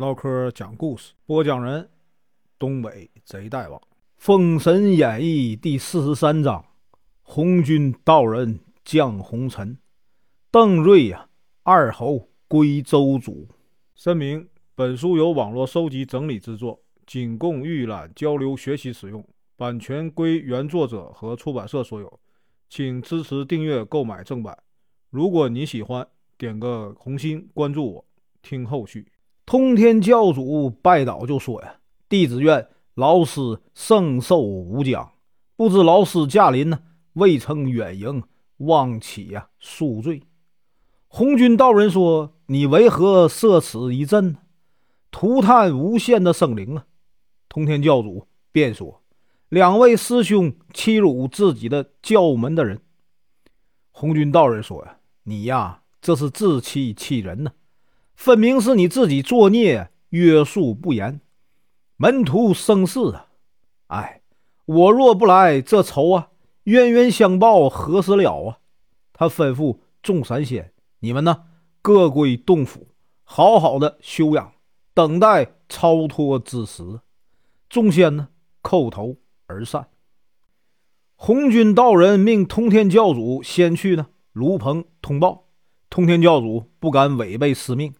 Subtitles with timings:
[0.00, 1.90] 唠嗑讲故事，播讲人：
[2.58, 3.78] 东北贼大王，
[4.16, 6.64] 《封神演义》第四十三章：
[7.20, 9.76] 红军道人降红尘，
[10.50, 11.28] 邓瑞呀，
[11.64, 13.46] 二侯归周主。
[13.94, 19.22] 声明：本书由网络收集整理制作，仅供预览、交流、学习使用，
[19.54, 22.20] 版权归原作者和出版社所有，
[22.70, 24.56] 请支持订阅、购买正版。
[25.10, 26.08] 如果你喜欢，
[26.38, 28.04] 点个红心，关注我，
[28.40, 29.06] 听后续。
[29.50, 33.40] 通天教主拜倒就说呀：“弟子愿老师
[33.74, 35.10] 圣寿无疆，
[35.56, 36.78] 不知老师驾临呢，
[37.14, 38.22] 未曾远迎，
[38.58, 40.22] 望起呀恕罪。”
[41.10, 44.38] 红军道人说：“你为何设此一阵呢？
[45.10, 46.86] 涂炭无限的生灵啊！”
[47.50, 49.02] 通天教主便说
[49.50, 52.80] ：“两位师兄欺辱自己的教门的人。”
[53.90, 57.50] 红军道人说：“呀，你呀，这是自欺欺人呢。”
[58.20, 61.22] 分明是你自己作孽，约束不严，
[61.96, 63.28] 门徒生事啊！
[63.86, 64.20] 哎，
[64.66, 66.28] 我若不来，这仇啊，
[66.64, 68.58] 冤冤相报何时了啊？
[69.14, 71.44] 他吩咐众神仙：“你们呢，
[71.80, 72.88] 各归洞府，
[73.24, 74.52] 好好的休养，
[74.92, 77.00] 等待超脱之时。”
[77.70, 78.28] 众仙呢，
[78.62, 79.88] 叩头而散。
[81.14, 85.46] 红军道人命通天教主先去呢，卢鹏通报。
[85.88, 87.94] 通天教主不敢违背师命。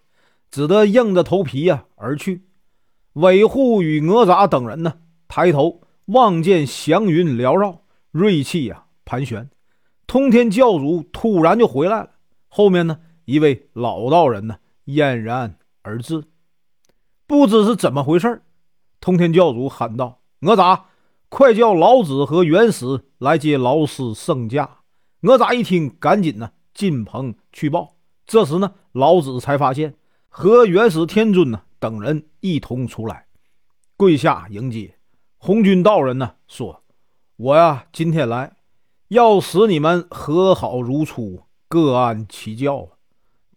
[0.50, 2.46] 只得硬着头皮呀而去。
[3.14, 4.94] 韦护与哪吒等人呢，
[5.28, 9.50] 抬头望见祥云缭绕，锐气呀盘旋。
[10.06, 12.10] 通天教主突然就回来了，
[12.48, 16.24] 后面呢一位老道人呢嫣然而至，
[17.26, 18.42] 不知是怎么回事
[19.00, 20.82] 通天教主喊道：“哪吒，
[21.28, 24.78] 快叫老子和元始来接老师圣驾！”
[25.22, 27.96] 哪吒一听，赶紧呢进棚去报。
[28.26, 29.94] 这时呢，老子才发现。
[30.32, 33.26] 和元始天尊呢等人一同出来，
[33.96, 34.94] 跪下迎接。
[35.38, 36.84] 红军道人呢说
[37.36, 38.56] ：“我呀，今天来
[39.08, 42.90] 要使你们和好如初，各安其教。”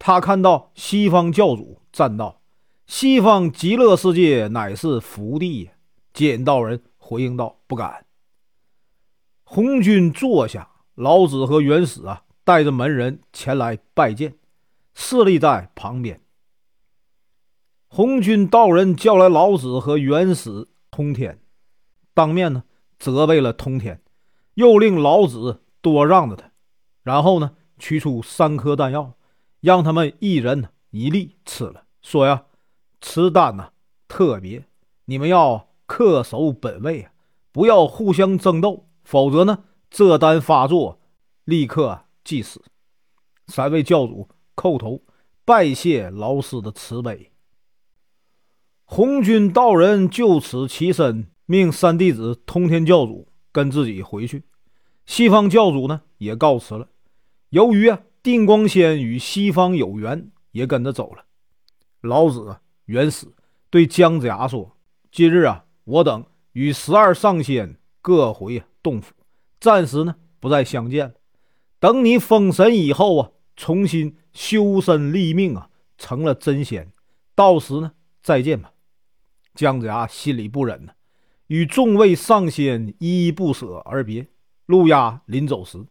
[0.00, 2.40] 他看到西方教主赞道
[2.88, 5.70] ：“西方极乐世界乃是福地。”
[6.12, 8.04] 简道人回应道：“不敢。”
[9.44, 14.34] 红军坐下，老子和元始啊带着门人前来拜见，
[14.92, 16.20] 侍立在旁边。
[17.96, 21.38] 红军道人叫来老子和元始、通天，
[22.12, 22.64] 当面呢
[22.98, 24.02] 责备了通天，
[24.54, 26.50] 又令老子多让着他，
[27.04, 29.14] 然后呢取出三颗丹药，
[29.60, 32.46] 让他们一人一粒吃了，说呀，
[33.00, 33.70] 吃丹呐
[34.08, 34.64] 特别，
[35.04, 37.12] 你们要恪守本位啊，
[37.52, 40.98] 不要互相争斗，否则呢这丹发作，
[41.44, 42.60] 立刻即死。
[43.46, 45.00] 三位教主叩头
[45.44, 47.30] 拜谢老师的慈悲。
[48.84, 54.44] 红军道人就此起身，命三弟子通天教主跟自己回去。
[55.06, 56.88] 西方教主呢也告辞了。
[57.48, 61.24] 由于啊定光仙与西方有缘，也跟着走了。
[62.02, 63.26] 老子、元始
[63.70, 64.76] 对姜子牙说
[65.10, 69.14] ：“今日啊，我等与十二上仙各回洞府，
[69.60, 71.14] 暂时呢不再相见了。
[71.80, 76.92] 等你封神以后啊，重新修身立命啊，成了真仙，
[77.34, 77.92] 到时呢
[78.22, 78.72] 再见吧。”
[79.54, 80.92] 姜子牙心里不忍呢，
[81.46, 84.26] 与众位上仙依依不舍而别。
[84.66, 85.86] 路亚临走时，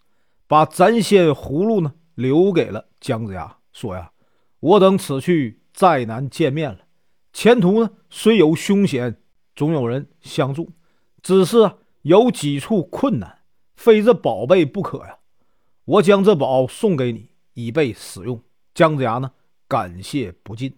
[0.47, 4.12] 把斩仙葫芦呢留给了姜子牙，说呀
[4.59, 6.79] ：“我等此去再难见面了。
[7.31, 9.22] 前途呢虽有凶险，
[9.56, 10.72] 总有人相助。
[11.22, 11.72] 只是
[12.02, 13.40] 有几处困难，
[13.75, 15.19] 非这宝贝不可呀。
[15.85, 18.41] 我将这宝送给你，以备使用。”
[18.75, 19.31] 姜子牙呢
[19.68, 20.75] 感谢不尽。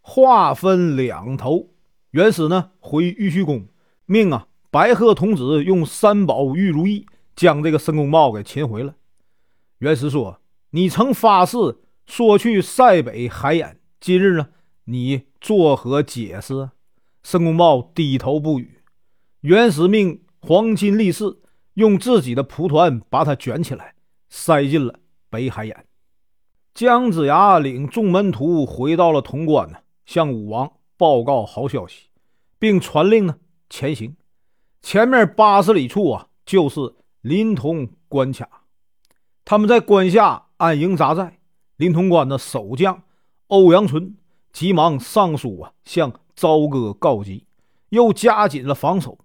[0.00, 1.75] 话分两头。
[2.16, 3.66] 元始呢回玉虚宫，
[4.06, 7.04] 命啊白鹤童子用三宝玉如意
[7.34, 8.94] 将这个申公豹给擒回了。
[9.80, 10.40] 元始说
[10.72, 11.58] ：“你曾发誓
[12.06, 14.48] 说去塞北海眼，今日呢
[14.84, 16.70] 你作何解释？”
[17.22, 18.78] 申公豹低头不语。
[19.42, 21.36] 元始命黄金力士
[21.74, 23.92] 用自己的蒲团把他卷起来，
[24.30, 25.84] 塞进了北海眼。
[26.72, 30.72] 姜子牙领众门徒回到了潼关呢，向武王。
[30.96, 32.08] 报告好消息，
[32.58, 33.36] 并传令呢
[33.68, 34.16] 前行。
[34.82, 38.64] 前面八十里处啊，就是临潼关卡。
[39.44, 41.38] 他们在关下安营扎寨。
[41.76, 43.02] 临潼关的守将
[43.48, 44.16] 欧阳纯
[44.50, 47.44] 急忙上书啊，向朝歌告急，
[47.90, 49.18] 又加紧了防守。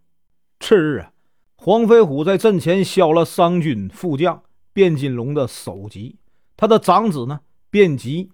[0.60, 1.14] 次日啊，
[1.56, 6.18] 黄飞虎在阵前削了商军副将卞金龙的首级。
[6.58, 7.40] 他的长子呢，
[7.70, 8.32] 卞吉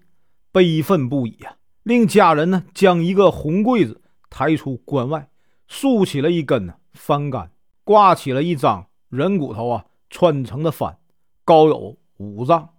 [0.50, 1.57] 悲愤不已啊。
[1.88, 5.30] 令家人呢将一个红柜子抬出关外，
[5.66, 7.50] 竖起了一根呢帆杆，
[7.82, 10.96] 挂起了一张人骨头啊穿成的幡，
[11.46, 12.74] 高有五丈。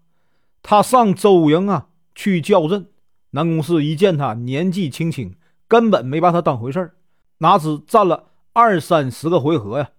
[0.62, 2.86] 他上周营啊去叫阵，
[3.32, 5.36] 南宫氏一见他年纪轻轻，
[5.68, 6.94] 根本没把他当回事儿，
[7.40, 9.90] 哪知战了二三十个回合呀，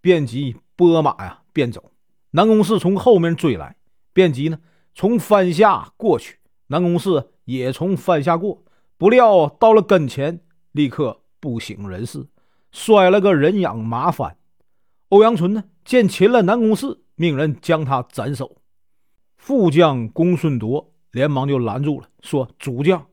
[0.00, 1.90] 便即拨马呀便走。
[2.30, 3.74] 南宫氏从后面追来，
[4.12, 4.60] 便即呢
[4.94, 6.38] 从帆下过去，
[6.68, 8.62] 南宫氏也从帆下过，
[8.96, 10.40] 不料到了跟前，
[10.72, 12.26] 立刻不省人事，
[12.70, 14.36] 摔了个人仰马翻。
[15.08, 18.56] 欧阳春呢见擒了南宫氏，命人将他斩首。
[19.36, 23.06] 副将公孙铎连忙就拦住了，说：“主将，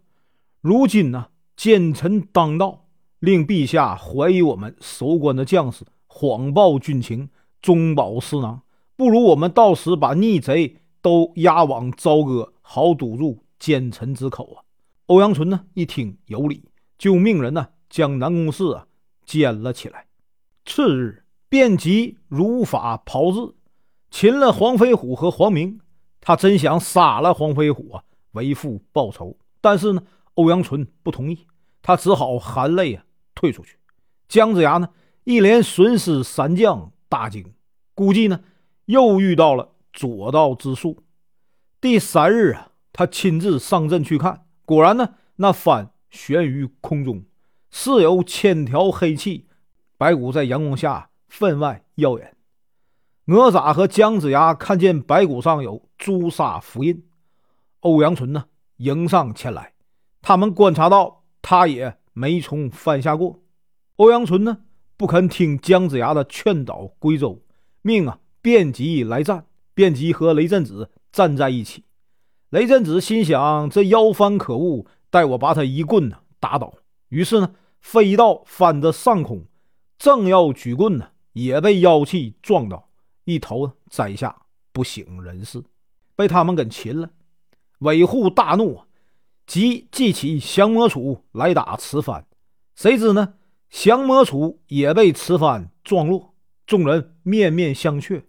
[0.61, 2.85] 如今呢奸臣当道，
[3.19, 7.29] 令陛下怀疑我们守关的将士谎报军情，
[7.61, 8.61] 中饱私囊。”
[8.95, 14.63] 不如我们到时把逆贼都押往朝歌，好堵住奸臣之口啊！
[15.05, 16.65] 欧阳纯呢一听有理，
[16.97, 18.87] 就命人呢将南宫氏啊
[19.25, 20.05] 监了起来。
[20.65, 23.55] 次日，便即如法炮制，
[24.11, 25.79] 擒了黄飞虎和黄明。
[26.19, 29.37] 他真想杀了黄飞虎啊，为父报仇。
[29.61, 31.47] 但是呢，欧阳纯不同意，
[31.81, 33.77] 他只好含泪啊退出去。
[34.27, 34.89] 姜子牙呢
[35.23, 37.53] 一连损失三将，大惊，
[37.95, 38.41] 估计呢。
[38.87, 41.05] 又遇到了左道之术。
[41.79, 47.25] 第三日啊，他亲自上阵去看，果然呢，那帆悬于空中，
[47.69, 49.47] 似有千条黑气，
[49.97, 52.37] 白骨在阳光下分外耀眼。
[53.25, 57.03] 哪吒和姜子牙看见白骨上有朱砂符印，
[57.81, 58.45] 欧阳纯呢
[58.77, 59.73] 迎上前来，
[60.21, 63.41] 他们观察到他也没从帆下过。
[63.97, 64.59] 欧阳纯呢
[64.95, 67.41] 不肯听姜子牙的劝导归州，
[67.81, 68.19] 命啊。
[68.43, 71.85] 便即来战，便即和雷震子站在一起。
[72.53, 76.71] 雷震子心想：这妖幡可恶，待我把他一棍呢打倒。
[77.09, 79.47] 于是呢，飞到幡的上空，
[79.97, 82.89] 正要举棍呢，也被妖气撞到，
[83.23, 85.63] 一头栽下，不省人事，
[86.15, 87.09] 被他们给擒了。
[87.79, 88.83] 韦护大怒，
[89.47, 92.27] 即记起降魔杵来打此番。
[92.75, 93.33] 谁知呢，
[93.71, 96.35] 降魔杵也被此番撞落，
[96.67, 98.25] 众人面面相觑。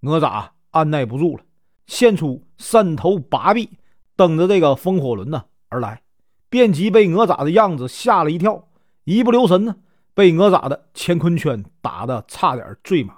[0.00, 1.44] 哪吒按耐不住了，
[1.90, 3.68] 现出三头八臂，
[4.14, 6.02] 蹬着这个风火轮呢而来。
[6.48, 8.68] 便即被哪吒的样子吓了一跳，
[9.02, 9.74] 一不留神呢，
[10.14, 13.12] 被哪吒的乾坤圈打得差点坠马，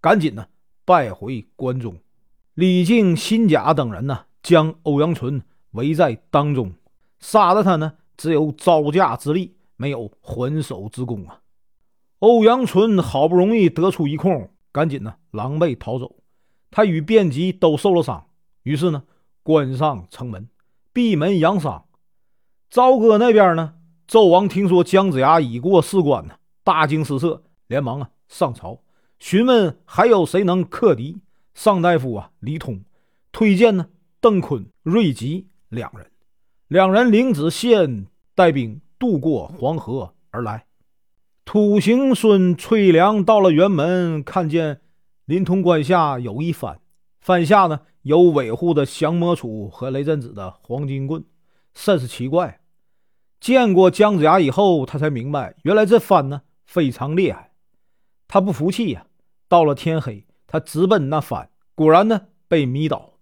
[0.00, 0.46] 赶紧呢
[0.84, 1.96] 败回关中。
[2.54, 5.42] 李靖、辛甲等人呢，将欧阳纯
[5.72, 6.72] 围在当中，
[7.18, 11.40] 杀的他呢只有招架之力，没有还手之功啊。
[12.20, 16.14] 欧阳纯好不容易得出一空，赶紧呢狼狈逃走。
[16.72, 18.26] 他与卞吉都受了伤，
[18.62, 19.04] 于是呢，
[19.42, 20.48] 关上城门，
[20.92, 21.84] 闭门养伤。
[22.70, 23.74] 朝歌那边呢，
[24.08, 28.80] 纣王听说姜子牙已过四关呢，大惊失色，连忙啊上朝
[29.18, 31.18] 询问还有谁能克敌。
[31.54, 32.82] 上大夫啊李通
[33.30, 33.88] 推荐呢
[34.20, 36.10] 邓坤、瑞吉两人，
[36.68, 40.64] 两人领子献带兵渡过黄河而来。
[41.44, 44.81] 土行孙崔良到了辕门，看见。
[45.24, 46.80] 临潼关下有一帆，
[47.20, 51.24] 帆下呢有韦护的降魔杵和雷震子的黄金棍，
[51.74, 52.60] 甚是奇怪。
[53.40, 57.52] 见过姜子牙以后，他才明白，原来这帆呢非常厉害。
[58.28, 59.06] 他不服气呀，
[59.48, 63.14] 到了天黑，他直奔那帆，果然呢被迷倒。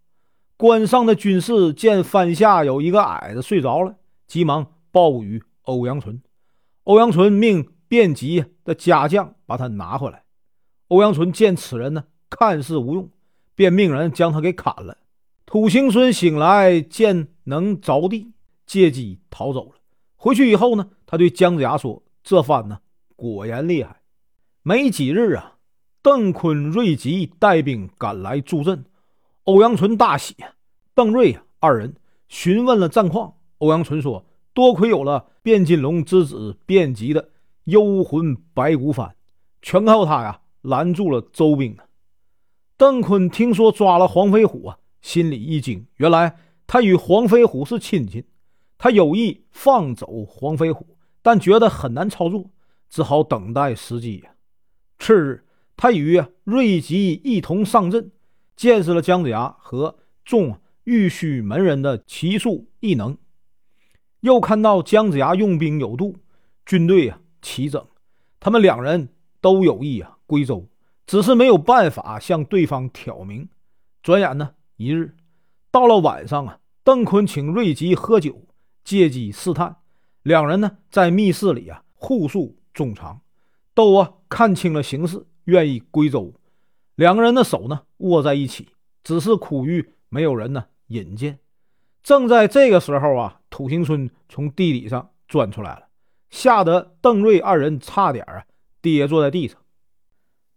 [0.57, 3.97] 关上的军士见帆下有一个矮子睡着了，
[4.27, 6.23] 急忙报与欧阳纯。
[6.85, 10.25] 欧阳纯命便吉的家将把他拿回来。
[10.91, 13.09] 欧阳纯见此人呢，看似无用，
[13.55, 14.99] 便命人将他给砍了。
[15.47, 18.33] 土行孙醒来，见能着地，
[18.67, 19.75] 借机逃走了。
[20.17, 22.81] 回去以后呢，他对姜子牙说：“这番呢，
[23.15, 24.01] 果然厉害。”
[24.63, 25.59] 没几日啊，
[26.03, 28.85] 邓坤、瑞吉带兵赶来助阵，
[29.45, 30.35] 欧阳纯大喜。
[30.93, 31.95] 邓瑞二人
[32.29, 37.29] 询问了战况，欧阳纯说：“多亏有了卞金龙之子卞吉的
[37.65, 39.13] 幽魂白骨幡，
[39.63, 41.77] 全靠他呀。”拦住了周兵
[42.77, 45.87] 邓坤听说抓了黄飞虎啊，心里一惊。
[45.97, 48.25] 原来他与黄飞虎是亲戚，
[48.79, 52.51] 他有意放走黄飞虎，但觉得很难操作，
[52.89, 54.31] 只好等待时机呀。
[54.99, 55.45] 次日，
[55.77, 58.11] 他与瑞吉一同上阵，
[58.57, 63.19] 见识了姜子牙和众玉虚门人的奇术异能，
[64.21, 66.17] 又看到姜子牙用兵有度，
[66.65, 67.87] 军队啊齐整，
[68.39, 69.11] 他们两人
[69.43, 70.17] 都有意啊。
[70.31, 70.69] 归州，
[71.09, 73.49] 只是没有办法向对方挑明。
[74.01, 75.17] 转眼呢，一日
[75.73, 78.47] 到了晚上啊，邓坤请瑞吉喝酒，
[78.85, 79.79] 借机试探。
[80.23, 83.21] 两人呢，在密室里啊，互诉衷肠，
[83.75, 86.33] 都啊看清了形势，愿意归州。
[86.95, 88.69] 两个人的手呢，握在一起，
[89.03, 91.41] 只是苦于没有人呢引荐。
[92.05, 95.89] 正在这个时候啊，土行孙从地底上钻出来了，
[96.31, 98.45] 吓得邓瑞二人差点啊
[98.81, 99.59] 跌坐在地上。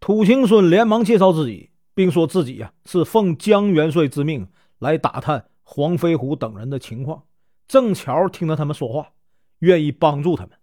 [0.06, 4.46] 土行孙连忙介绍自己，并说自己呀是奉江元帅之命
[4.80, 7.24] 来打探黄飞虎等人的情况，
[7.70, 9.14] 正巧听到他们说话。
[9.60, 10.58] 愿意帮助他们，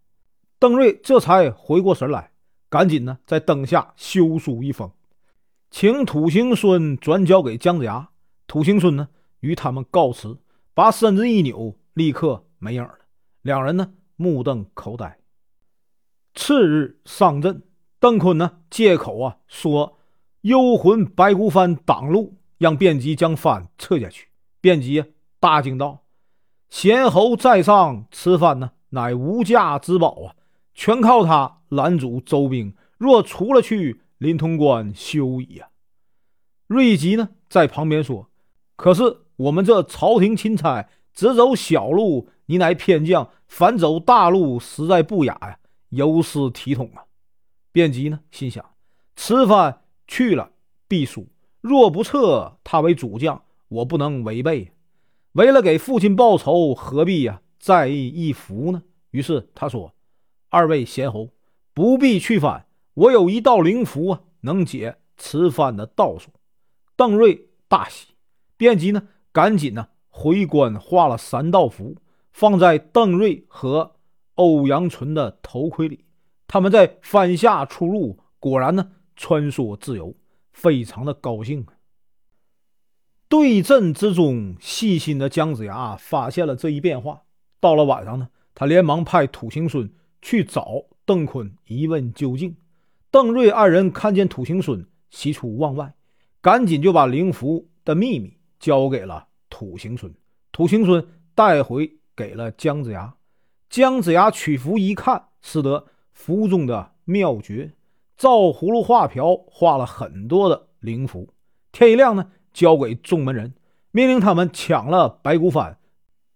[0.59, 2.33] 邓瑞这才回过神来，
[2.69, 4.93] 赶紧呢在灯下修书一封，
[5.71, 8.11] 请土行孙转交给姜子牙。
[8.47, 10.37] 土行孙呢与他们告辞，
[10.75, 12.99] 把身子一扭，立刻没影了。
[13.41, 15.19] 两人呢目瞪口呆。
[16.35, 17.63] 次日上阵，
[18.01, 19.99] 邓坤呢借口啊说
[20.41, 24.29] 幽魂白骨幡挡路，让卞吉将幡撤下去。
[24.63, 25.05] 卞吉
[25.39, 26.01] 大惊道
[26.71, 30.35] ：“贤侯在上，此幡呢？”乃无价之宝啊！
[30.75, 35.69] 全靠他拦阻周兵，若出了去，临潼关休矣啊！
[36.67, 38.31] 瑞吉呢，在旁边说
[38.77, 45.59] ：“可是我们这朝廷钦差只走小路，你乃偏将，反走大路，实在不雅呀，
[45.91, 47.05] 有失体统啊！”
[47.73, 48.65] 卞吉呢，心想：
[49.17, 50.51] 此番去了
[50.89, 51.29] 必输，
[51.61, 54.73] 若不撤，他为主将，我不能违背。
[55.33, 57.43] 为了给父亲报仇，何必呀？
[57.59, 58.83] 在意一服呢？
[59.11, 59.95] 于是他说
[60.49, 61.29] ：“二位贤侯
[61.75, 66.31] 不必去翻，我有一道灵符啊，能解此番的道术。”
[66.97, 68.15] 邓瑞大喜，
[68.57, 71.97] 卞吉呢，赶紧呢回关画了三道符，
[72.33, 73.97] 放在邓瑞和
[74.37, 76.05] 欧阳纯的头盔里。
[76.53, 80.17] 他们在翻下出入，果然呢穿梭自由，
[80.51, 81.65] 非常的高兴。
[83.29, 87.23] 对阵之中，细心的姜子牙发现了这一变化。
[87.61, 89.89] 到了晚上呢，他连忙派土行孙
[90.21, 92.57] 去找邓坤一问究竟。
[93.13, 95.95] 邓瑞二人看见土行孙喜出望外，
[96.41, 100.13] 赶紧就把灵符的秘密交给了土行孙。
[100.51, 103.15] 土行孙带回给了姜子牙。
[103.69, 105.87] 姜子牙取符一看，使得
[106.21, 107.73] 符中的妙诀，
[108.15, 111.33] 照葫芦画瓢画了很多的灵符。
[111.73, 113.55] 天一亮呢，交给众门人，
[113.91, 115.77] 命令他们抢了白骨幡，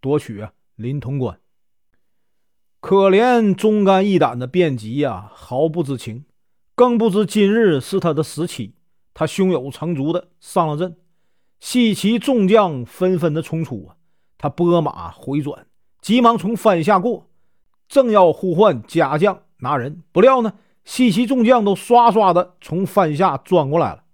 [0.01, 0.55] 夺取啊。
[0.77, 1.39] 临潼关，
[2.81, 6.25] 可怜忠肝义胆的卞吉呀，毫不知情，
[6.75, 8.75] 更不知今日是他的死期。
[9.13, 10.97] 他胸有成竹的上了阵，
[11.61, 13.97] 西岐众将纷纷的冲出啊！
[14.39, 15.67] 他拨马回转，
[16.01, 17.29] 急忙从翻下过，
[17.87, 20.53] 正要呼唤家将拿人，不料呢，
[20.85, 24.05] 西岐众将都唰唰的从翻下钻过来了。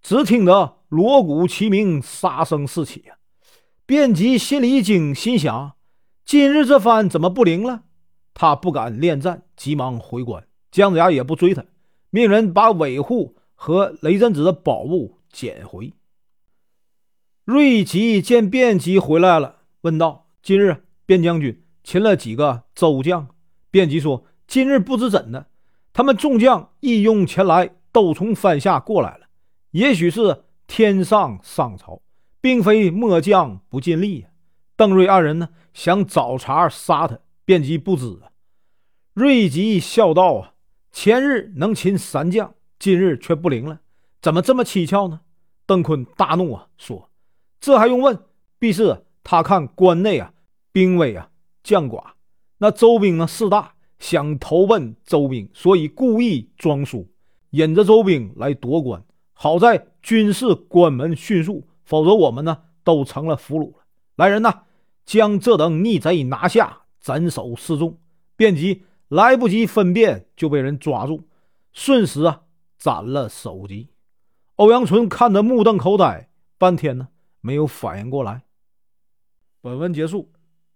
[0.00, 3.16] 只听得锣鼓齐鸣，杀声四起呀！
[3.86, 5.72] 卞吉心里一惊，心想。
[6.24, 7.82] 今日这番怎么不灵了？
[8.34, 10.46] 他不敢恋战，急忙回关。
[10.70, 11.64] 姜子牙也不追他，
[12.10, 15.94] 命人把尾护和雷震子的宝物捡回。
[17.44, 23.28] 瑞吉见卞吉回来了，问道：“今日卞将军擒了几个周将？”
[23.70, 25.46] 卞吉说：“今日不知怎的，
[25.92, 29.26] 他们众将一拥前来，都从番下过来了。
[29.72, 32.00] 也许是天上上朝，
[32.40, 34.26] 并非末将不尽力。”
[34.76, 38.30] 邓瑞二人呢，想找茬杀他，便即不知啊。
[39.14, 40.52] 瑞吉笑道：“啊，
[40.92, 43.80] 前日能擒三将，今日却不灵了，
[44.20, 45.20] 怎么这么蹊跷呢？”
[45.64, 47.10] 邓坤大怒啊，说
[47.58, 48.18] ：“这还用问？
[48.58, 50.32] 必是他看关内啊
[50.72, 51.30] 兵危啊
[51.62, 52.02] 将寡，
[52.58, 57.08] 那周兵呢势大，想投奔周兵，所以故意装输，
[57.50, 59.04] 引着周兵来夺关。
[59.32, 63.84] 好在军事关门迅速，否则我们呢都成了俘虏了。
[64.16, 64.62] 来人呐！”
[65.06, 67.96] 将这等逆贼拿下，斩首示众。
[68.34, 71.22] 便即来不及分辨，就被人抓住，
[71.72, 72.42] 瞬时啊
[72.76, 73.88] 斩了首级。
[74.56, 77.06] 欧阳春看得目瞪口呆，半天呢
[77.40, 78.42] 没有反应过来。
[79.60, 80.32] 本文结束，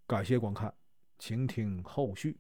[0.06, 0.72] 感谢观看，
[1.18, 2.38] 请听后续。